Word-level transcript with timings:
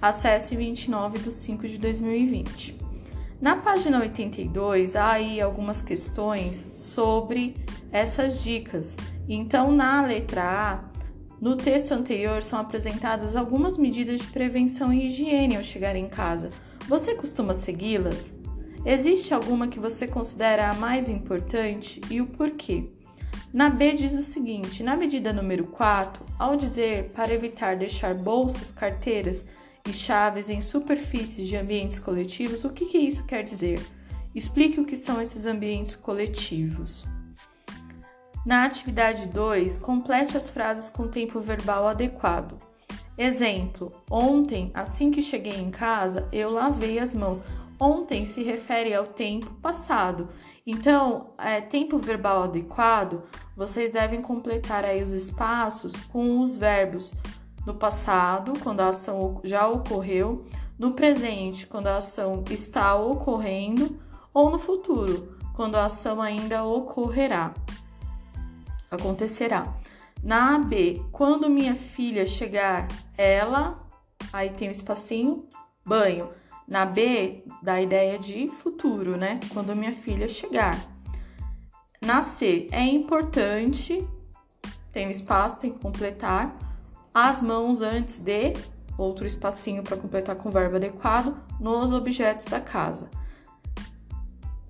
acesso 0.00 0.54
em 0.54 0.56
29 0.56 1.18
de 1.18 1.30
5 1.30 1.68
de 1.68 1.76
2020. 1.78 2.80
Na 3.38 3.56
página 3.56 4.00
82, 4.00 4.96
há 4.96 5.12
aí 5.12 5.38
algumas 5.40 5.82
questões 5.82 6.66
sobre 6.74 7.61
essas 7.92 8.42
dicas. 8.42 8.96
Então, 9.28 9.70
na 9.70 10.04
letra 10.04 10.42
A, 10.42 10.92
no 11.40 11.56
texto 11.56 11.92
anterior 11.92 12.42
são 12.42 12.58
apresentadas 12.58 13.36
algumas 13.36 13.76
medidas 13.76 14.20
de 14.20 14.28
prevenção 14.28 14.92
e 14.92 15.06
higiene 15.06 15.56
ao 15.56 15.62
chegar 15.62 15.94
em 15.96 16.08
casa. 16.08 16.50
Você 16.88 17.14
costuma 17.14 17.52
segui-las? 17.52 18.32
Existe 18.84 19.32
alguma 19.32 19.68
que 19.68 19.78
você 19.78 20.06
considera 20.08 20.70
a 20.70 20.74
mais 20.74 21.08
importante 21.08 22.00
e 22.10 22.20
o 22.20 22.26
porquê? 22.26 22.88
Na 23.52 23.68
B 23.68 23.92
diz 23.92 24.14
o 24.14 24.22
seguinte: 24.22 24.82
na 24.82 24.96
medida 24.96 25.32
número 25.32 25.66
4, 25.66 26.24
ao 26.38 26.56
dizer 26.56 27.10
para 27.10 27.32
evitar 27.32 27.76
deixar 27.76 28.14
bolsas, 28.14 28.72
carteiras 28.72 29.44
e 29.88 29.92
chaves 29.92 30.48
em 30.48 30.60
superfícies 30.60 31.48
de 31.48 31.56
ambientes 31.56 31.98
coletivos, 31.98 32.64
o 32.64 32.70
que, 32.70 32.86
que 32.86 32.98
isso 32.98 33.26
quer 33.26 33.42
dizer? 33.42 33.80
Explique 34.34 34.80
o 34.80 34.84
que 34.84 34.96
são 34.96 35.20
esses 35.20 35.44
ambientes 35.44 35.94
coletivos. 35.94 37.04
Na 38.44 38.64
atividade 38.64 39.28
2, 39.28 39.78
complete 39.78 40.36
as 40.36 40.50
frases 40.50 40.90
com 40.90 41.06
tempo 41.06 41.38
verbal 41.38 41.86
adequado. 41.86 42.56
Exemplo: 43.16 43.92
Ontem, 44.10 44.68
assim 44.74 45.12
que 45.12 45.22
cheguei 45.22 45.54
em 45.54 45.70
casa, 45.70 46.28
eu 46.32 46.50
lavei 46.50 46.98
as 46.98 47.14
mãos. 47.14 47.40
Ontem 47.78 48.26
se 48.26 48.42
refere 48.42 48.92
ao 48.92 49.06
tempo 49.06 49.48
passado. 49.62 50.28
Então, 50.66 51.30
é, 51.38 51.60
tempo 51.60 51.98
verbal 51.98 52.44
adequado, 52.44 53.22
vocês 53.56 53.92
devem 53.92 54.20
completar 54.20 54.84
aí 54.84 55.04
os 55.04 55.12
espaços 55.12 55.94
com 56.06 56.40
os 56.40 56.56
verbos 56.56 57.14
no 57.64 57.74
passado, 57.74 58.54
quando 58.60 58.80
a 58.80 58.88
ação 58.88 59.40
já 59.44 59.68
ocorreu, 59.68 60.44
no 60.76 60.92
presente, 60.94 61.64
quando 61.64 61.86
a 61.86 61.98
ação 61.98 62.42
está 62.50 62.96
ocorrendo, 62.96 64.00
ou 64.34 64.50
no 64.50 64.58
futuro, 64.58 65.36
quando 65.54 65.76
a 65.76 65.84
ação 65.84 66.20
ainda 66.20 66.64
ocorrerá 66.64 67.52
acontecerá. 68.94 69.74
Na 70.22 70.58
B, 70.58 71.02
quando 71.10 71.50
minha 71.50 71.74
filha 71.74 72.24
chegar, 72.26 72.86
ela, 73.16 73.84
aí 74.32 74.50
tem 74.50 74.68
o 74.68 74.70
um 74.70 74.72
espacinho, 74.72 75.48
banho. 75.84 76.30
Na 76.68 76.86
B, 76.86 77.42
dá 77.62 77.74
a 77.74 77.82
ideia 77.82 78.18
de 78.18 78.48
futuro, 78.48 79.16
né? 79.16 79.40
Quando 79.52 79.74
minha 79.74 79.92
filha 79.92 80.28
chegar. 80.28 80.78
Na 82.00 82.22
C, 82.22 82.68
é 82.70 82.84
importante, 82.84 84.06
tem 84.92 85.06
um 85.06 85.10
espaço, 85.10 85.58
tem 85.58 85.72
que 85.72 85.78
completar 85.78 86.56
as 87.14 87.42
mãos 87.42 87.80
antes 87.80 88.18
de, 88.18 88.52
outro 88.96 89.26
espacinho 89.26 89.82
para 89.82 89.96
completar 89.96 90.36
com 90.36 90.50
verbo 90.50 90.76
adequado, 90.76 91.36
nos 91.60 91.92
objetos 91.92 92.46
da 92.46 92.60
casa. 92.60 93.10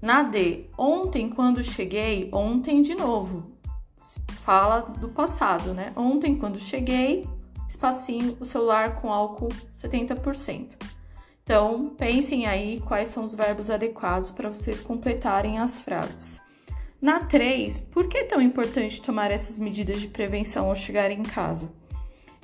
Na 0.00 0.22
D, 0.22 0.66
ontem 0.76 1.28
quando 1.28 1.62
cheguei, 1.62 2.28
ontem 2.32 2.82
de 2.82 2.94
novo, 2.94 3.52
fala 4.42 4.80
do 4.80 5.08
passado, 5.08 5.72
né? 5.72 5.92
Ontem, 5.96 6.34
quando 6.36 6.58
cheguei, 6.58 7.26
espacinho, 7.68 8.36
o 8.40 8.44
celular 8.44 9.00
com 9.00 9.12
álcool 9.12 9.48
70%. 9.74 10.76
Então, 11.42 11.90
pensem 11.96 12.46
aí 12.46 12.80
quais 12.86 13.08
são 13.08 13.24
os 13.24 13.34
verbos 13.34 13.70
adequados 13.70 14.30
para 14.30 14.48
vocês 14.48 14.78
completarem 14.78 15.58
as 15.58 15.82
frases. 15.82 16.40
Na 17.00 17.20
3, 17.20 17.80
por 17.80 18.08
que 18.08 18.18
é 18.18 18.24
tão 18.24 18.40
importante 18.40 19.02
tomar 19.02 19.30
essas 19.30 19.58
medidas 19.58 20.00
de 20.00 20.06
prevenção 20.06 20.68
ao 20.68 20.76
chegar 20.76 21.10
em 21.10 21.22
casa? 21.22 21.72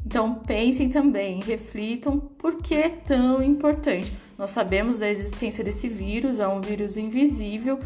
Então, 0.04 0.34
pensem 0.34 0.88
também, 0.88 1.40
reflitam 1.40 2.19
por 2.19 2.56
que 2.56 2.75
é 2.75 2.88
tão 2.88 3.42
importante. 3.42 4.12
Nós 4.36 4.50
sabemos 4.50 4.96
da 4.96 5.08
existência 5.08 5.62
desse 5.62 5.88
vírus, 5.88 6.40
é 6.40 6.48
um 6.48 6.60
vírus 6.60 6.96
invisível 6.96 7.78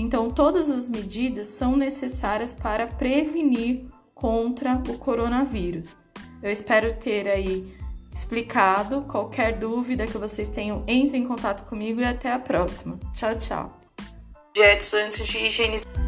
então, 0.00 0.30
todas 0.30 0.70
as 0.70 0.88
medidas 0.88 1.48
são 1.48 1.76
necessárias 1.76 2.52
para 2.52 2.86
prevenir 2.86 3.84
contra 4.14 4.80
o 4.88 4.96
coronavírus. 4.96 5.96
Eu 6.40 6.52
espero 6.52 6.94
ter 6.94 7.28
aí 7.28 7.76
explicado. 8.14 9.02
Qualquer 9.02 9.58
dúvida 9.58 10.06
que 10.06 10.16
vocês 10.16 10.48
tenham, 10.48 10.84
entre 10.86 11.18
em 11.18 11.26
contato 11.26 11.68
comigo 11.68 12.00
e 12.00 12.04
até 12.04 12.32
a 12.32 12.38
próxima. 12.38 12.96
Tchau, 13.12 13.34
tchau. 13.34 13.80
Objetos 14.50 14.94
antes 14.94 15.26
de 15.26 15.38
higienizar. 15.38 16.07